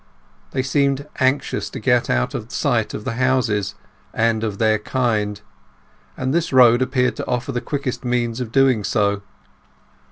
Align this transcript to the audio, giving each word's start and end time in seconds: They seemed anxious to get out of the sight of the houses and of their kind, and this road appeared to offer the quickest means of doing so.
They 0.49 0.63
seemed 0.63 1.07
anxious 1.19 1.69
to 1.69 1.79
get 1.79 2.09
out 2.09 2.33
of 2.33 2.49
the 2.49 2.55
sight 2.55 2.95
of 2.95 3.05
the 3.05 3.17
houses 3.21 3.75
and 4.15 4.43
of 4.43 4.57
their 4.57 4.79
kind, 4.79 5.39
and 6.17 6.33
this 6.33 6.51
road 6.51 6.81
appeared 6.81 7.15
to 7.17 7.27
offer 7.27 7.51
the 7.51 7.61
quickest 7.61 8.03
means 8.03 8.41
of 8.41 8.51
doing 8.51 8.83
so. 8.83 9.21